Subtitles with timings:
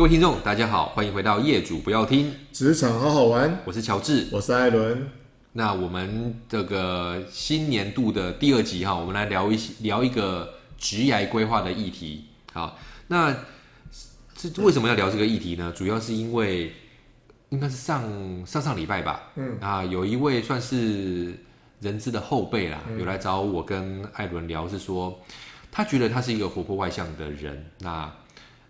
[0.00, 3.58] 各位听众，大家好，欢迎回到业主不要听职场好好玩。
[3.66, 5.06] 我是乔治，我是艾伦。
[5.52, 12.24] 那我们这个新年度的第二集哈，我们来聊一聊一个职涯规划的议题。
[12.54, 12.78] 好，
[13.08, 13.36] 那
[14.34, 15.70] 这为什么要聊这个议题呢？
[15.76, 16.72] 主要是因为
[17.50, 18.02] 应该是上
[18.46, 21.34] 上上礼拜吧，嗯啊，有一位算是
[21.80, 25.20] 人资的后辈啦，嗯、有来找我跟艾伦聊，是说
[25.70, 27.66] 他觉得他是一个活泼外向的人。
[27.80, 28.10] 那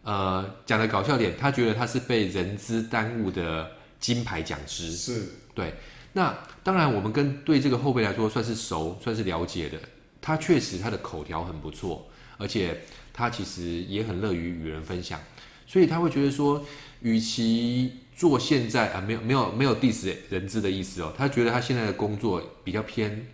[0.02, 4.92] 呃，讲的搞笑点，他觉得他是被人资耽误的金牌讲师。
[4.92, 5.74] 是，对。
[6.12, 9.78] 那当然，我们跟对这个后辈来说算是熟，算是了解的。
[10.20, 12.80] 他确实他的口条很不错，而且
[13.12, 15.20] 他其实也很乐于与人分享，
[15.66, 16.64] 所以他会觉得说，
[17.00, 23.28] 与其做现在啊，没有没有没有 diss 人资的意思哦，他觉得他现在的工作比较偏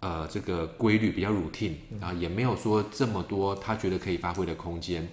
[0.00, 5.08] 呃这个规律，比较 routine 啊，也没有说这么多他觉得可以发挥的空间。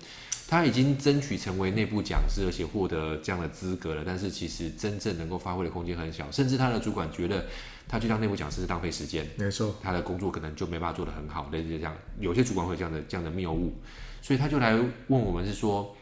[0.52, 4.04] 他已经争取成为内部讲师，而且获得这样的资格了。
[4.06, 7.46] 但是其实真正能够发挥的空间很小，甚至他的主管觉得
[7.88, 9.26] 他去当内部讲师是浪费时间。
[9.38, 11.96] 没错，他的工作可能就没办法做得很好，类似这样。
[12.20, 13.74] 有些主管会有这样的这样的谬误，
[14.22, 15.96] 所以他就来问我们是说，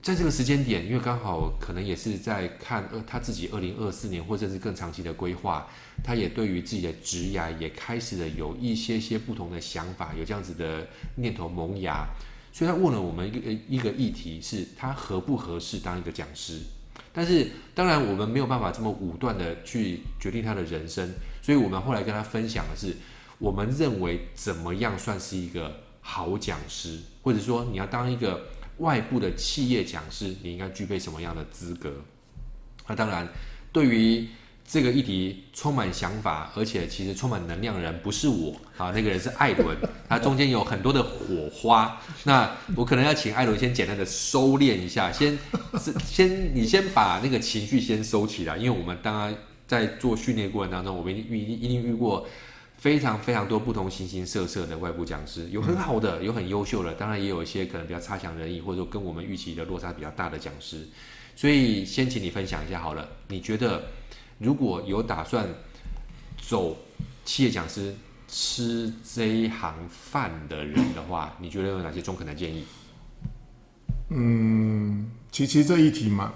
[0.00, 5.68] 在这个时间点，因为刚好可能也是在看呃他自己二零二四年或者是更长期的规划，
[6.02, 12.08] 他也对于自己的职涯也开始了有一些些不同的想法，有这样子的念头萌芽。
[12.52, 16.60] 所以他问了我们一个一个议题，是他合不合适当一个讲师？
[17.12, 22.96] 但是当然我们没有办法这么武断的去决定他的人生，所以我们后来跟他分享的是，
[23.38, 32.02] 我们认为怎么样算是一个好讲师，或者说你要当一个外部的企业讲师，你应该具备什么样的资格？
[32.88, 33.28] 那当然
[33.72, 34.28] 对于。
[34.72, 39.76] 这个议题充满想法，而且其实充满能量人不是我啊，那个人是艾伦，
[40.08, 42.00] 他中间有很多的火花。
[42.22, 45.36] 那我可能要请艾伦先简单的收敛一下，先
[46.06, 49.34] 先你先把那个情绪先收起来，因为我们当然
[49.66, 52.28] 在做训练过程当中，我们一定遇一定遇过
[52.76, 60.86] 非常非常多不同形形色色的外部讲师，有很好的，有很优秀的，当然也有一些可能比较差强人意，或者说跟我们预期的落差比较大的讲师。
[61.34, 63.82] 所以先请你分享一下好了，你觉得？
[64.40, 65.46] 如果有打算
[66.40, 66.74] 走
[67.26, 67.94] 企业讲师
[68.26, 72.64] 吃这一行饭的人的话，你觉得有哪些中肯的建议？
[74.08, 76.32] 嗯，其实这一题蛮，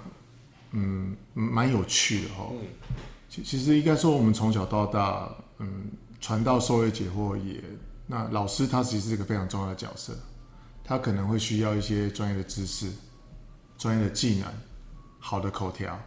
[0.73, 2.51] 嗯，蛮有趣的哈。
[3.27, 5.89] 其其实应该说，我们从小到大，嗯，
[6.21, 7.59] 传道授业解惑也，
[8.05, 10.15] 那老师他其实是一个非常重要的角色，
[10.83, 12.91] 他可能会需要一些专业的知识、
[13.79, 14.47] 专业的技能、
[15.17, 15.99] 好的口条。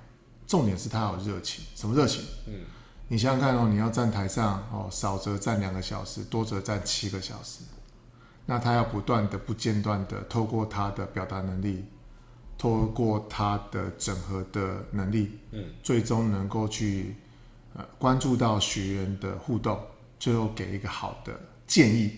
[0.49, 2.25] 重点是他有热情，什么热情？
[2.47, 2.63] 嗯，
[3.09, 7.61] 你想想看哦，你要站台上哦，少则站两个小时，多则站七个小时，
[8.47, 11.85] 那他要不断的、不间断的透过他的表达能力，
[12.57, 17.15] 透过他的整合的能力，嗯，最终能够去
[17.75, 19.79] 呃关注到学员的互动，
[20.19, 22.17] 最后给一个好的建议，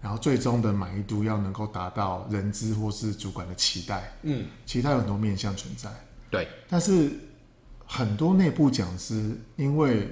[0.00, 5.88] 然后最终的满意度要能够达到人资或是主管的期待，嗯，其实他有很多面向存在，
[6.28, 7.12] 对，但是。
[7.86, 10.08] 很多内部讲师，因为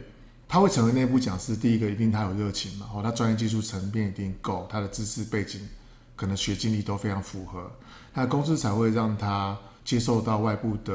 [0.47, 5.69] 他会成为内部讲师，第一个一定他有热情嘛，哦，他专业技术层面一定够，他的知识背景
[6.15, 7.71] 可能学经历都非常符合，
[8.13, 10.95] 那公司才会让他接受到外部的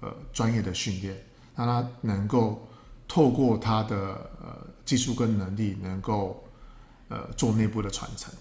[0.00, 1.16] 呃专业的训练，
[1.54, 2.66] 让他能够
[3.06, 3.96] 透过他的
[4.42, 6.42] 呃技术跟能力，能够
[7.08, 8.32] 呃做内部的传承。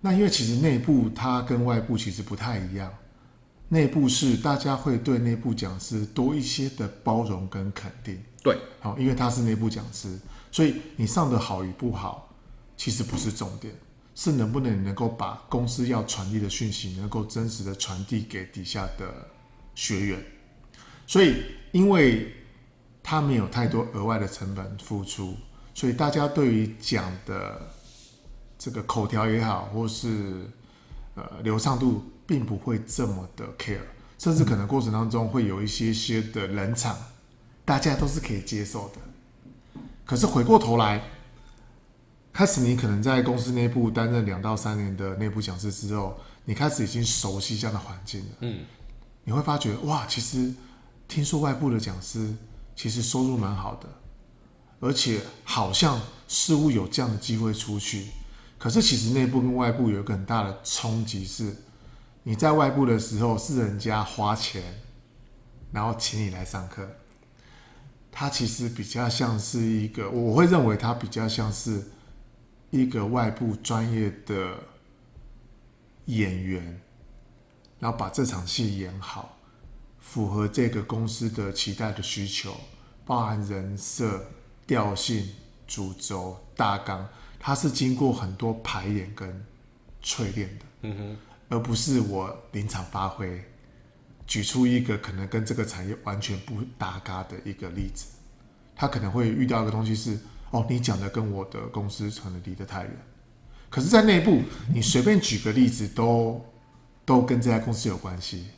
[0.00, 2.92] 那因为其实内部它跟外部其实不太一样。
[3.70, 10.18] 内部是大家会对内部讲师多一些的包容跟肯定，对，好，因为他是内部讲师，
[10.50, 12.34] 所以你上的好与不好，
[12.78, 13.74] 其实不是重点，
[14.14, 19.28] 是能不能能够把公司要传递的讯息，能够真实的传递给底下的
[19.74, 20.24] 学员。
[21.06, 21.36] 所以，
[21.72, 22.32] 因为
[23.02, 25.36] 他没有太多额外的成本付出，
[25.74, 27.68] 所以大家对于讲的
[28.58, 30.50] 这个口条也好，或是
[31.16, 32.02] 呃流畅度。
[32.28, 33.80] 并不会这么的 care，
[34.18, 36.94] 甚至可能过程当中会有一些些的冷场，
[37.64, 39.80] 大家都是可以接受的。
[40.04, 41.02] 可是回过头来，
[42.30, 48.36] 开始你可能在公司内部担任两到三年的内部讲师之后，你开始已经熟悉这样的环境了。
[48.40, 48.62] 嗯，
[49.24, 50.52] 你会发觉哇，其实
[51.08, 52.34] 听说外部的讲师
[52.76, 53.88] 其实收入蛮好的，
[54.80, 55.98] 而且好像
[56.28, 58.08] 似乎有这样的机会出去。
[58.58, 61.56] 可是其实内部跟外部有一个很大的冲击是。
[62.28, 64.62] 你在外部的时候是人家花钱，
[65.72, 66.86] 然后请你来上课，
[68.12, 71.82] 他其实比较像是一个，我会认为他比较像是
[72.68, 74.58] 一个外部专业的
[76.04, 76.78] 演员，
[77.78, 79.38] 然后把这场戏演好，
[79.98, 82.54] 符合这个公司的期待的需求，
[83.06, 84.22] 包含人设、
[84.66, 85.30] 调性、
[85.66, 87.08] 主轴、大纲，
[87.40, 89.46] 它是经过很多排演跟
[90.02, 91.16] 淬炼的，嗯哼，
[91.48, 93.42] 而不是我临场发挥。
[94.26, 98.04] 举出一个可能跟这个产业完全不搭嘎的一个例子，
[98.76, 100.18] 他可能会遇到一个东西是，
[100.50, 102.92] 哦，你讲的跟我的公司可能离得太远。
[103.70, 104.42] 可是，在内部，
[104.74, 106.44] 你随便举个例子都，
[107.06, 108.48] 都跟这家公司有关系，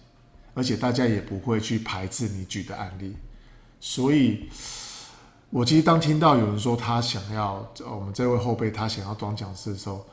[0.54, 3.14] 而且大家也不会去排斥你举的案例。
[3.78, 4.48] 所以，
[5.50, 10.04] 我其实当听到有人说他想要我们这位后辈他想要当讲师的时候，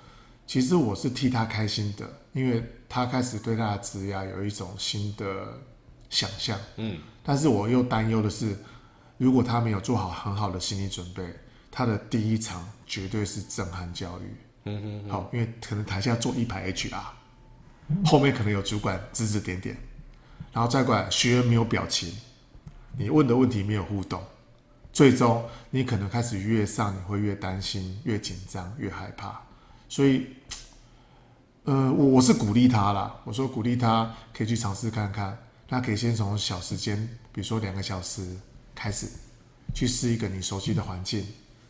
[0.47, 5.59] 其实我是替他开心的，因为他开始对他的职业有一种新的
[6.09, 6.57] 想象。
[6.77, 8.57] 嗯，但是我又担忧的是，
[9.17, 11.27] 如果他没有做好很好的心理准备，
[11.69, 14.35] 他的第一场绝对是震撼教育。
[14.63, 17.03] 嗯嗯，好，因为可能台下坐一排 HR，
[18.05, 19.75] 后面可能有主管指指点点，
[20.53, 22.17] 然后再过来学员没有表情，
[22.97, 24.23] 你问的问题没有互动，
[24.93, 29.41] 最终你可能开始越上你会越担心、越紧张、越害怕。
[29.89, 30.27] 所以，
[31.63, 35.37] 呃，我我是鼓励他啦，我说鼓励他可以去尝试看看，
[35.69, 36.97] 那可以先从小时间，
[37.31, 38.37] 比如说两个小时
[38.75, 39.07] 开始，
[39.73, 41.25] 去试一个你熟悉的环境，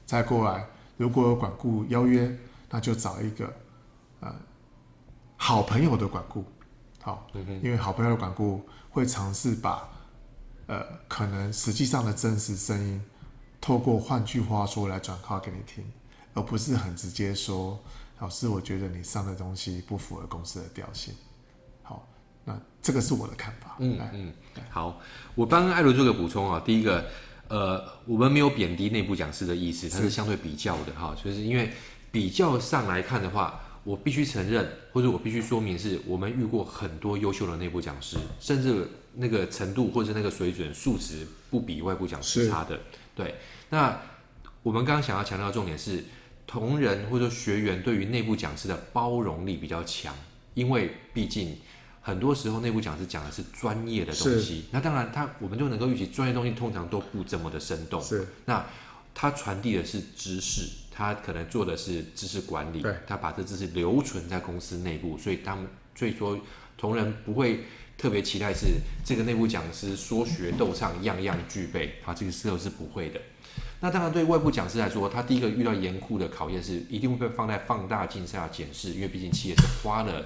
[0.05, 0.65] 再过来
[0.97, 2.37] 如果有管顾邀约。
[2.69, 3.53] 那就找一个，
[4.19, 4.35] 呃，
[5.37, 6.43] 好朋友的管顾，
[7.01, 7.25] 好，
[7.63, 9.87] 因为好朋友的管顾会尝试把，
[10.65, 13.01] 呃，可能实际上的真实声音，
[13.61, 15.81] 透过换句话说来转化给你听，
[16.33, 17.79] 而不是很直接说，
[18.19, 21.13] 老师，我觉得你上的东西不符合公司的调性。
[21.83, 22.07] 好，
[22.45, 23.77] 那这个是我的看法。
[23.79, 24.33] 嗯嗯，
[24.69, 24.99] 好，
[25.35, 26.61] 我帮艾伦做个补充啊。
[26.65, 27.05] 第一个，
[27.47, 31.71] 呃，我们没有贬低内部讲师的意思，它是相对比较的哈，就是因为。
[32.09, 42.79] 比较上来看的话，我必须承认，或者我必须说明是，我们遇过很多优秀的内部讲师，甚至那个程度或者那个水准素质不比外部讲师差的。
[43.13, 43.35] 对，
[43.69, 43.99] 那
[44.63, 46.05] 我们刚刚想要强调的重点是，
[46.47, 50.15] 同仁或者说学员对于内部讲师的包容力比较强，
[50.55, 51.57] 因为毕竟
[52.01, 58.01] 很多时候内部讲师讲的是专业的东西，那当然他我们就能够预期专业东西通常都不这么的生动。
[58.01, 58.65] 是，那
[59.13, 60.69] 他传递的是知识。
[60.97, 66.39] 他可能做的是知识管理，他把这知识留存在公司内部，所以他们所以说
[66.75, 67.65] 同仁不会
[67.99, 68.65] 特别期待是
[69.05, 73.21] 这个内部讲师说学逗唱样样具备，啊，这个时候是不会的。
[73.79, 80.25] 那当然对外部讲师来说，他第一个遇到严酷的考验是一定会被放在放大镜下检视，因为毕竟企业是花了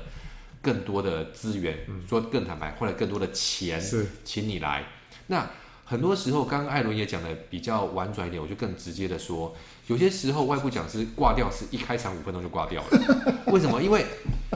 [0.62, 1.78] 更多的资源，
[2.08, 3.82] 说更坦白，花了更多的钱
[4.24, 4.86] 请你来。
[5.28, 5.50] 那
[5.84, 9.54] 很多时候，刚刚艾伦也讲的比较婉转一点，我就更直接的说。
[9.88, 13.44] 有些时候，外部讲师挂掉是一开场五分钟就挂掉了。
[13.52, 13.84] 为什么？
[13.84, 14.06] 因为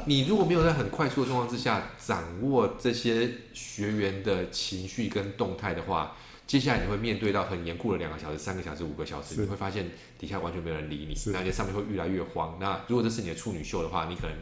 [0.06, 6.15] 你如果没有在很快速的状况之下掌握这些学员的情绪跟动态的话，
[6.47, 12.57] 接下来你会面对到很严酷的两个小时、三个小时、五个小时，你会发现底下完全没有人理你，那些上面会越来越慌。
[12.59, 14.36] 那如果这是你的处女秀的话，你可能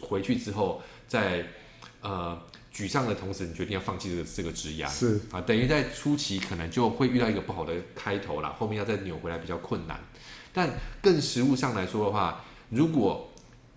[0.00, 1.46] 回去之后在
[2.00, 2.40] 呃。
[2.74, 10.00] 沮丧的同时，你决定要放弃这个这个职涯，是啊，等于在初期可能就会遇到一个不好的开头啦，后面要再扭回来比较困难。
[10.52, 10.68] 但
[11.00, 13.30] 更实务上来说的话，如果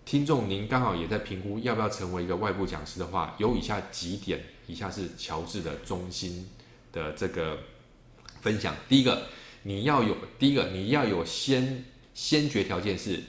[0.04, 6.50] 听众您刚好也在评估要不要成为一个外部讲师的话，有以下几点，以下是乔治的中心
[6.98, 7.60] 的这个
[8.42, 8.76] 分享。
[8.90, 9.28] 第一个，
[9.64, 13.22] 你要有第一个你要有先先决条件是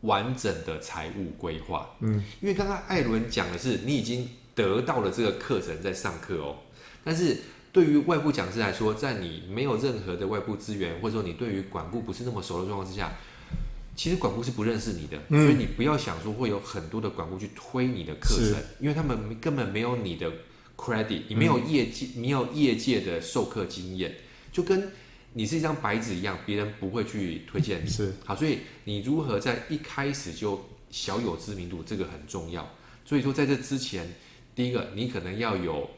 [0.00, 4.28] 完整的财务规划，嗯，因为刚刚艾伦讲的是你已经。
[4.56, 6.56] 得到了这个课程在上课哦，
[7.04, 7.36] 但是
[7.74, 13.12] 对于外部讲师来说，在你没有任何的外部资源，或者说你对于管顾不是那么熟的状况之下，
[13.94, 20.32] 其实管顾是不认识你的，嗯、所以你不要想说会有很多的管顾去推你的课程，因为他们根本没有你的
[20.76, 24.14] credit，你没有业界，没有业界的授课经验，
[24.52, 24.92] 就跟
[25.32, 27.88] 你是一张白纸一样，别人不会去推荐你。
[27.88, 32.68] 是好，所以你如何在一开始就小有知名度，这个很重要。
[33.04, 34.08] 所以说在这之前。
[34.56, 35.90] 第一个，你可能要有，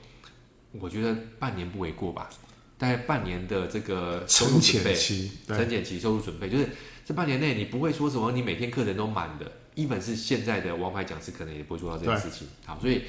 [0.80, 2.28] 我觉得半年不为过吧，
[2.76, 6.68] 大概半年的这个收入准备期，沉淀期收入准备，就是
[7.06, 12.48] 这半年内你不会说什么，你每天课程都满的，even 是现在的王牌讲师可能也不会做到这件事情。
[12.66, 13.02] 好，所以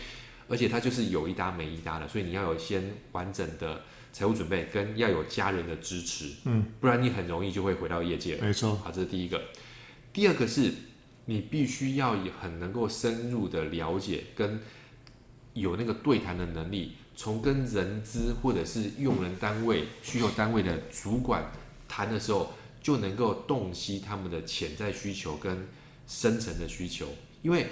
[0.49, 8.45] 而且他就是有一搭没一搭的，所以你要有先完整的财务准备，跟要有家人的支持，嗯，不然你很容易就会回到业界了。
[8.45, 9.41] 没错，好，这是第一个。
[10.11, 10.73] 第二个是
[11.25, 14.59] 你必须要很能够深入的了解跟。
[15.55, 21.51] 有那个对谈的能力，从跟人资或者是用人单位、需求单位的主管
[21.87, 25.67] 谈的时候，就能够洞悉他们的潜在需求跟
[26.07, 27.07] 深层的需求。
[27.41, 27.65] 因为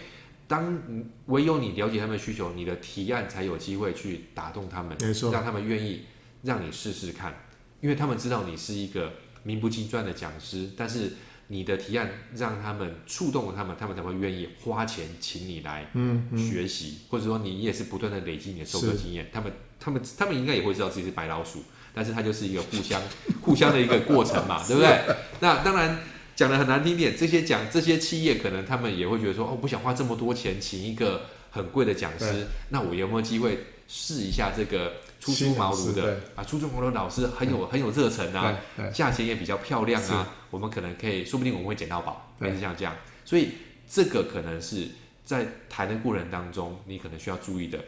[0.47, 0.81] 当
[1.25, 6.03] 唯有你了解他们的需求，你的提案才有机会去打动他们，没错，让他们愿意
[6.43, 7.35] 让你试试看，
[7.81, 9.11] 因为他们知道你是一个
[9.43, 11.13] 名不经传的讲师，但是
[11.47, 21.63] 你的提案让他们触动了他们，他们才会愿意花钱请你来嗯学习，或者说你也是不断的累积你的授课经验，他们他们他们应该也会知道自己是白老鼠，
[21.93, 23.01] 但是它就是一个互相
[23.41, 25.01] 互相的一个过程嘛， 对不对？
[25.41, 25.99] 那当然。
[26.37, 36.43] 讲的很难听点，这些讲这些企业可能他们也会觉得说，哦，不想花这么多钱请一个很贵的讲师，那我有没有机会试一下这个初出茅庐的啊？
[36.43, 38.55] 初出茅庐的老师很有很有热忱啊，
[38.93, 42.95] 价钱也比较漂亮啊，我们可能可以，说不定我们会捡到宝，类似像这样。
[43.25, 43.53] 所以
[43.89, 44.89] 这个可能是
[45.25, 47.79] 在谈的过程当中，你可能需要注意的。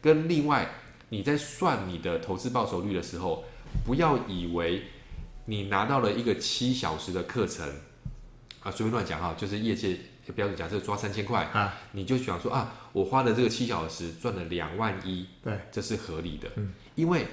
[0.00, 0.70] 跟另外
[1.08, 3.42] 你在算你的投资报酬率的时候，
[3.84, 4.84] 不要以为
[5.46, 7.68] 你拿到了一个七小时的课程。
[8.66, 9.96] 啊，随便乱讲哈，就是业界
[10.34, 17.26] 标准，假设抓三千块啊，你就想说啊，我花了这个七小时赚了两万一，对，这是合理的，嗯，因为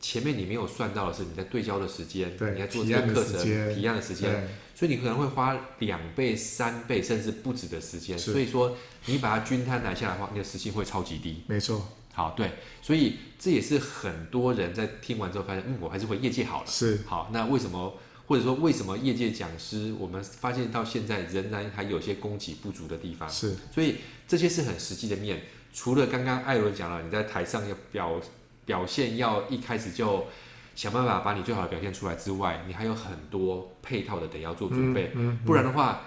[0.00, 17.98] 前面你没有算到的是你在对焦的时间，对，你在做这个课程提案的时间，所以你可能会花两倍、三倍甚至不止的时间，所以说你把它均摊拿下来的话，你的时薪会超级低，没错，好，对，所以这也是很多人在听完之后发现，嗯，我还是回业界好了，是，好，那为什么？
[18.30, 23.28] 或者说，为什么业界讲师我们发现到现在仍然还有一些供给不足的地方？
[23.28, 23.96] 是，所以
[24.28, 25.42] 这些是很实际的面。
[25.74, 28.20] 除了刚刚艾伦讲了，你在台上要表
[28.64, 30.26] 表现，要一开始就
[30.76, 35.10] 想办法把你最好的表现出来之外，你还有很多配套的得要做准备。
[35.16, 36.00] 嗯嗯嗯、不然的话，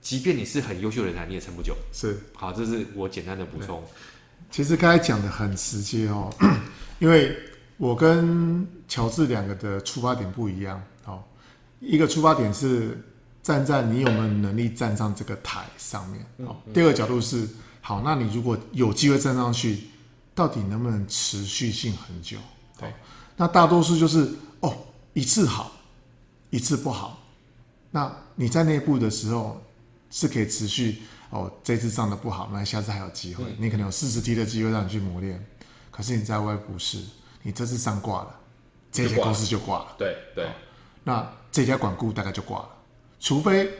[0.00, 1.76] 即便你是很优秀的人才，你也撑不久。
[1.92, 3.84] 是，好，这是我简单的补充。
[4.50, 6.32] 其实刚才讲的很直接哦，
[7.00, 7.36] 因为
[7.76, 10.82] 我跟乔治两个的出发点不一样。
[11.80, 13.02] 一个出发点是
[13.42, 16.62] 站在你有没有能力站上这个台上面，好。
[16.72, 17.48] 第二个角度是，
[17.80, 19.84] 好，那你如果有机会站上去，
[20.34, 22.38] 到底能不能持续性很久？
[22.78, 22.92] 对，
[23.36, 24.28] 那大多数就是
[24.60, 24.76] 哦，
[25.12, 25.72] 一次好，
[26.50, 27.22] 一次不好。
[27.90, 29.62] 那你在内部的时候
[30.10, 35.44] 是可以持续哦，这次上的不好，那下次还有机会，你可能有四十题的机会让你去磨练。
[35.90, 36.98] 可是你在外部是，
[37.42, 38.40] 你这次上挂了，
[38.92, 39.94] 这些公司就挂了。
[39.96, 40.46] 对对，
[41.06, 41.26] 那。
[41.52, 42.68] 这家管顾大概就挂了，
[43.18, 43.70] 除非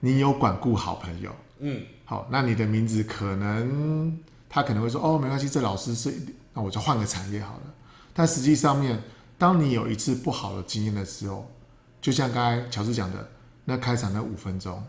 [0.00, 4.20] 你有管顾好朋友，嗯，好，那你的名字可能
[4.50, 6.14] 他可能会说哦，没关系，这老师是，
[6.52, 7.74] 那我就换个产业好了。
[8.12, 9.02] 但实际上面，
[9.38, 11.50] 当你有一次不好的经验的时候，
[12.02, 13.26] 就像刚才乔治讲的，
[13.64, 14.84] 那开场那五分钟，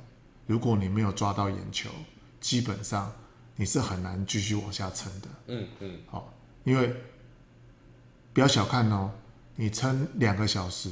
[0.45, 1.89] 如果你没有抓到眼球，
[2.41, 3.09] 基本上
[3.55, 6.33] 你是很难继续往下撑的，嗯嗯，好，
[6.65, 6.93] 因为
[8.33, 9.09] 不要小看哦，
[9.55, 10.91] 你撑两个小时。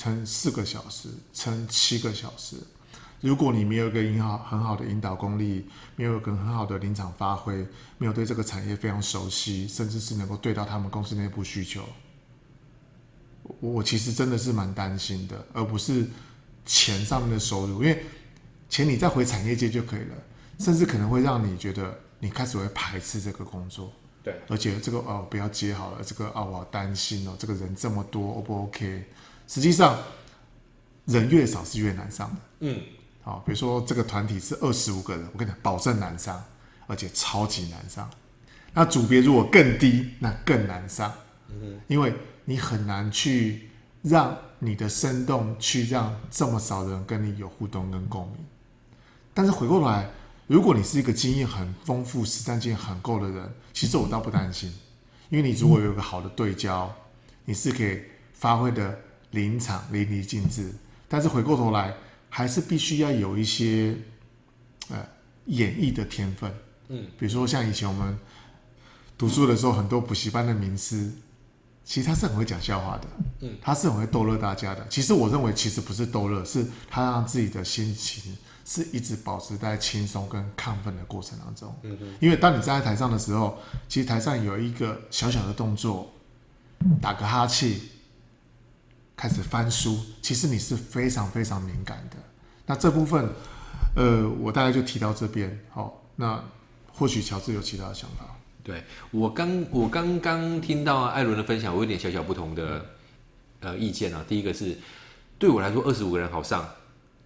[0.00, 2.56] 撑四个小时，撑七个小时。
[3.20, 7.66] 如果你没有一个引好很好的引导功力，没有一个很好的临场发挥，
[7.98, 11.84] 没有对这个产业非常熟悉，甚至是能够对到他们公司内部需求，
[13.42, 16.08] 我我其实真的是蛮担心的，而不是
[16.64, 18.02] 钱上面的收入，因为
[18.70, 20.14] 钱你再回产业界就可以了，
[20.58, 23.92] 甚至可能会让你觉得你开始会排斥这个工作。
[24.22, 29.04] 对，而且这个哦不要接好了，这个哦我担心哦，这个人这么多，O 不 OK？
[29.50, 29.98] 实际上，
[31.06, 32.36] 人越少是越难上的。
[32.60, 32.80] 嗯，
[33.20, 36.40] 好，比如说这个团体是二十五个人，我跟你讲，保证难上，
[36.86, 38.08] 而且超级难上。
[38.72, 41.12] 那组别如果更低，那更难上。
[41.48, 42.14] 嗯，因为
[42.44, 43.68] 你很难去
[44.02, 48.36] 让你的生动去让这么少人跟你有互动跟共鸣。
[49.34, 50.08] 但是回过头来，
[50.46, 54.72] 如果你是一个经验很丰富、实战经验很够的人，其实我倒不担心，
[55.28, 56.94] 因为你如果有一个好的对焦，
[57.46, 58.00] 你是可以
[58.32, 58.96] 发挥的。
[59.32, 60.72] 临场淋漓尽致，
[61.08, 61.94] 但是回过头来，
[62.28, 63.96] 还是必须要有一些
[64.88, 64.96] 呃
[65.46, 66.52] 演绎的天分。
[66.88, 68.18] 嗯，比如说像以前我们
[69.16, 71.10] 读书的时候，很多补习班的名师，
[71.84, 73.08] 其实他是很会讲笑话的。
[73.40, 74.84] 嗯，他是很会逗乐大家的。
[74.88, 81.72] 其实我认为，其实不是逗乐，是他让自己的心情是一直保持在轻松跟亢奋的过程当中。
[82.18, 83.58] 因为当你站在台上的时候，
[83.88, 86.12] 其实台上有一个小小的动作，
[87.00, 87.78] 打个哈欠。
[89.20, 92.16] 开始翻书，其实你是非常非常敏感的。
[92.64, 93.28] 那这部分，
[93.94, 95.60] 呃，我大概就提到这边。
[95.68, 96.42] 好，那
[96.94, 98.24] 或许乔治有其他的想法。
[98.64, 102.86] 对，我刚我刚刚听到艾伦的分享，我有点小小不同的
[103.60, 104.24] 呃意见啊。
[104.26, 104.78] 第一个是
[105.38, 106.66] 对我来说，二十五个人好上，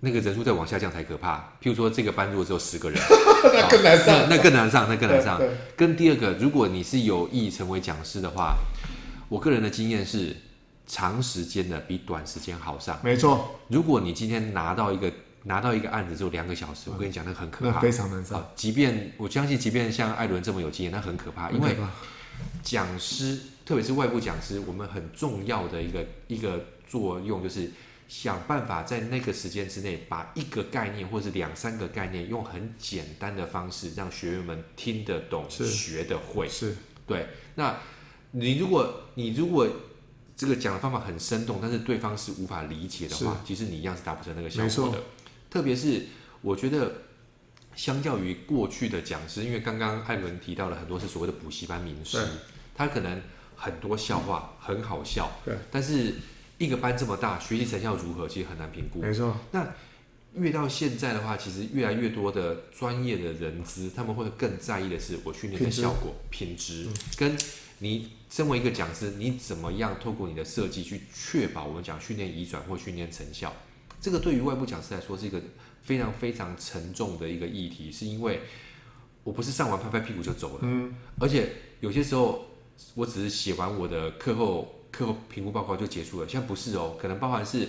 [0.01, 1.37] 那个人数再往下降才可怕。
[1.63, 3.01] 譬如说，这个班如果只有十个人，
[3.55, 5.41] 那更难上，那，那更难上，那更难上。
[5.77, 8.57] 跟第二个，如果你是有意成为讲师的话，
[9.29, 10.35] 我个人的经验是。
[10.87, 13.59] 长时间的比短时间好上，没错。
[13.69, 15.13] 如果你今天拿到一个
[15.45, 18.47] 拿到一个案子只有两个小时，我跟你讲，那很可怕，非常难上。
[18.55, 21.77] 即便我相信，即便像艾伦这么有经验，那很可怕，因为
[22.63, 27.71] 讲师，特别是外部讲师，我们很重要的一个一个作用就是
[28.09, 36.49] 想办法在那个时间之内，把一个概念或是两三个概念，用很简单的方式让学员们听得懂、学得会。
[36.49, 36.77] 是，
[37.07, 37.27] 对。
[37.55, 37.77] 那
[38.33, 39.69] 你如果你如果
[40.37, 45.01] 这个讲的方法很生动，但是对方是无法理解的话，其实你一样是达不成那个效果的。
[45.49, 46.07] 特别是
[46.43, 46.93] 我觉得，
[47.77, 52.19] 相较于过去的讲师，因为刚刚艾伦提到了很多是所谓的补习班名师，
[52.75, 53.23] 他可能
[53.55, 55.55] 很多笑话很好笑，对。
[55.71, 56.15] 但是
[56.59, 59.01] 一个班这么大，学习成效如何，其实很难评估。
[59.01, 59.37] 没错。
[59.53, 59.73] 那
[60.35, 67.39] 越到现在的话，其实越来越多的专业的人资，他们会更在意的是我训练的效果、品质，品质跟
[67.79, 68.09] 你。
[68.31, 73.53] 身为一个讲师，你怎么样透过你的设计去确保我们讲训练移转或训练成效？
[74.01, 75.41] 这个对于外部讲师来说是一个
[75.85, 78.41] 非常非常沉重的一个议题，是因为
[79.23, 82.45] 我不是上完拍拍屁股就走了，嗯，而且有些时候
[82.97, 87.69] 我只是写完我的课后课后评估报告就结束了，现在不是哦，可能包含是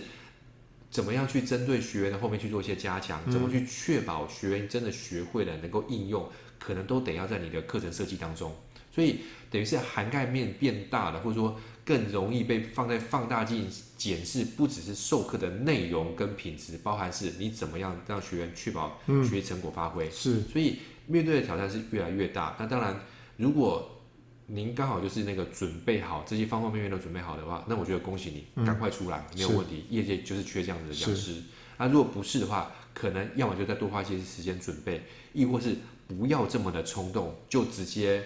[0.90, 8.52] 怎么样去针对学员的后面去做一些加强，怎么去确保学员真的学会了能够应用，可能都得要在你的课程设计当中。
[8.96, 9.20] 所以
[9.52, 20.10] 等于是涵盖面变大了，或者说更容易被放在放大镜检视，不只是授课的内容跟品质，包含是你怎么样让学员确保学习成果发挥。
[20.10, 22.56] 是，所以面对的挑战是越来越大。
[22.58, 23.02] 那当然，
[23.36, 24.02] 如果
[24.48, 29.86] 您刚好就是那个准备好这些方方面面都准备好的话，那我觉得恭喜你，赶快出来，没有问题。
[29.90, 31.44] 业界就是缺这样子的讲师。
[31.78, 35.76] 那如果不是的话，可能要么就再多花一些时间准备，亦或是
[36.08, 38.24] 不要这么的冲动，就直接。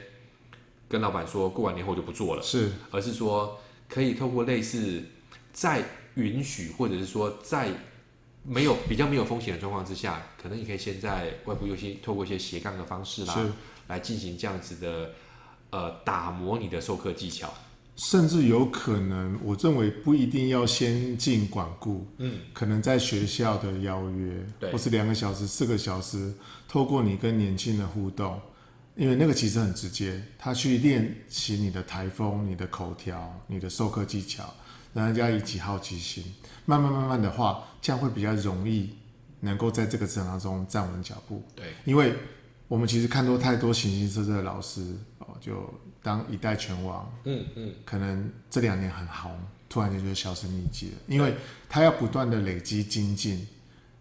[0.90, 5.04] 跟老板说过完年后就不做了，是，而是说可以透过类似
[5.54, 5.84] 在
[6.16, 7.70] 允许或者是说在
[8.44, 13.54] 没有比较没有风险的状况之下，可能你可以先在外部优先透过一些斜杠的方式啦，
[13.88, 15.12] 来进行这样子的
[15.70, 17.54] 呃打磨你的授课技巧，
[17.96, 26.34] 甚至有可能我认为不一定要先进管顾，嗯，可能在学校的邀约，对，或是两个小时、四个小时，
[26.68, 28.42] 透过你跟年轻人互动。
[29.00, 34.54] 因为那个其实很直接，他去练习你的台风、你的口条、你的授课技巧，
[34.94, 36.22] 让人家引起好奇心，
[36.66, 38.90] 慢慢慢慢的话，这样会比较容易
[39.40, 41.42] 能够在这个职场当中站稳脚步。
[41.56, 42.14] 对，因为
[42.68, 44.82] 我们其实看多太多形形色色的老师
[45.20, 49.32] 哦，就当一代拳王，嗯嗯，可能这两年很红，
[49.70, 51.34] 突然间就销声匿迹了，因为
[51.70, 53.48] 他要不断的累积精进，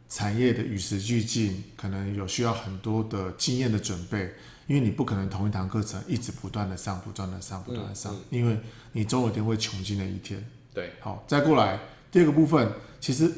[0.09, 4.35] 产业的与时俱进，可能有需要很多的经验的准备。
[4.66, 8.61] 因为你不可能同一堂课程一直不断的上，不断的上，不断的上，嗯嗯、因为
[8.92, 10.44] 你总有一天会穷尽的一天。
[10.75, 11.81] 对，好，再过来
[12.12, 13.33] 第二个部分，其实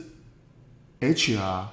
[0.98, 1.66] HR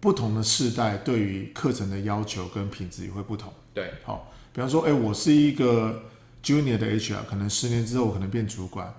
[0.00, 3.52] 不同的世代对于课程的要求跟品质也会不同。
[3.72, 6.02] 对，好，比方说，哎，我是一个
[6.42, 8.92] Junior 的 HR，可能十年之后我可能变主管，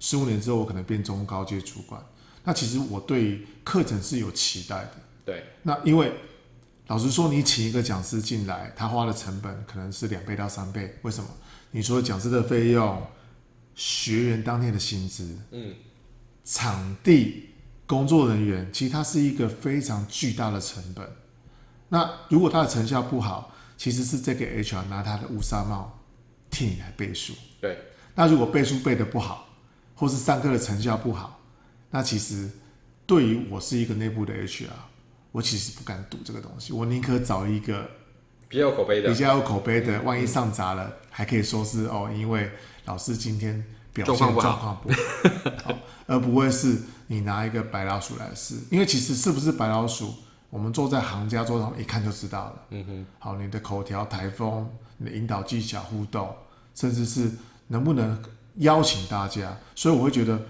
[0.00, 2.04] 十五年之后我可能变中高阶主管。
[2.42, 4.94] 那其实我对课程是有期待的。
[5.30, 6.12] 对，那因为。
[6.86, 10.98] 老实说，你请一个讲师进来，他花的成本可能是两倍到三倍。
[11.02, 11.30] 为什么？
[11.70, 13.00] 你说讲师的费用、
[13.76, 15.72] 学员当天的薪资、嗯，
[16.44, 17.50] 场地、
[17.86, 21.08] 工作人员，其实它是一个非常巨大的成本。
[21.90, 25.96] 那如果他的成效不好，其实是这个 HR 拿他的乌纱帽
[26.50, 27.32] 替你来背书。
[27.60, 27.78] 对。
[28.16, 29.48] 那如果背书背的不好，
[29.94, 31.38] 或是上课的成效不好，
[31.88, 32.50] 那其实
[33.06, 34.66] 对于我是一个内部的 HR。
[35.32, 37.88] 我其实不敢赌这个东西，我宁可找一个
[38.48, 42.50] 比较有口碑的，比较有口碑的，万一上砸了，还可以说是哦，因为
[42.86, 44.90] 老师今天表现状况不
[45.62, 45.74] 好，
[46.06, 48.56] 而不会是你拿一个白老鼠来试。
[48.70, 50.12] 因为其实是不是白老鼠，
[50.50, 52.62] 我们坐在行家桌上一看就知道了。
[52.70, 56.34] 嗯哼，好，你的口条、台风、你的引导技巧、互动，
[56.74, 57.30] 甚至是
[57.68, 58.20] 能不能
[58.56, 60.40] 邀请大家，所以我会觉得。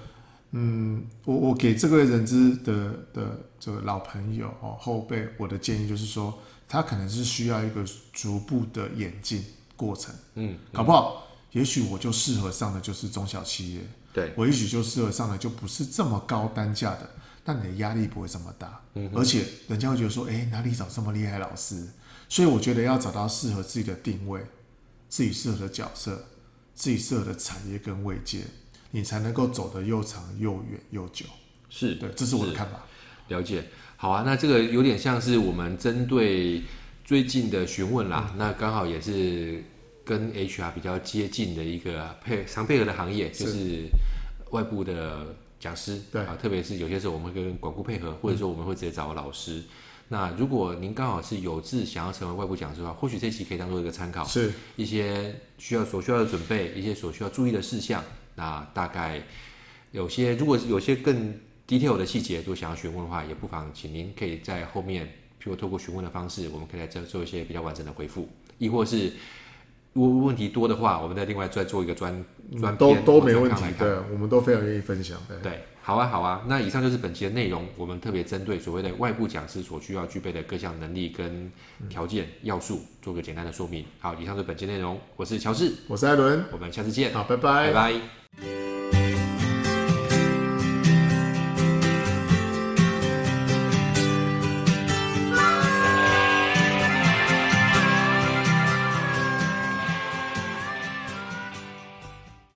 [0.53, 6.37] 嗯，我我给这个人资的的这个老朋友哦后辈，我的建议就是说，
[6.69, 9.45] 他可能是需要一个逐步的演进
[9.77, 10.15] 过程。
[10.35, 13.81] 嗯，搞不好，也许我就适合上的就是中小企业。
[14.13, 17.09] 对，我也许就适合上的就不是这么高单价的，
[17.45, 18.81] 但你的压力不会这么大。
[18.95, 21.87] 嗯，而且人家会觉得说，哎，哪里找这么厉害老师？
[22.29, 24.45] 所以我觉得要找到适合自己的定位，
[25.09, 26.25] 自己适合的角色，
[26.75, 28.41] 自己适合的产业跟位阶。
[28.91, 31.25] 你才能够走得又长又远又久，
[31.69, 32.81] 是对，这是我的看法。
[33.29, 33.65] 了解，
[33.97, 36.63] 好啊，那这个有点像是我们针对
[37.05, 39.63] 最近的询问啦，嗯、那刚好也是
[40.05, 43.85] 跟 HR 比较接近的一个配常配合的行业，就是
[44.51, 49.59] 外部的讲师，对啊，特别是有些时候我们会跟管顾配合，或者说我们会直接找老师。
[49.59, 49.65] 嗯、
[50.09, 58.03] 那如果您刚好是有志想要成为外部讲师的话，或许这期可以当做一个参考，是一些需要所需要的准备，一些所需要注意的事项。
[58.41, 59.23] 那大概
[59.93, 61.35] 有些，如果有些更
[61.69, 65.05] detail 的细节，如果想要询问的话，也不妨请您可以在后面，
[65.41, 69.13] 譬如透过询问的方式，我们可以来做做一些比较完整的回复，亦或是。
[69.93, 72.25] 如果问题多的话，我们再另外再做一个专
[72.61, 75.19] 专都都没问题，对，我们都非常愿意分享。
[75.27, 76.45] 对，对，好啊，好啊。
[76.47, 81.51] 那以上就是本期的内容，我们特别针对所谓的外部讲师所需要具备的各项能力跟
[81.89, 83.85] 条件要素，做个简单的说明。
[83.99, 88.20] 好，以上是本期内容，我是乔治，我是艾伦，我们下次见，好，拜拜，拜拜。
[88.37, 88.80] Thank you.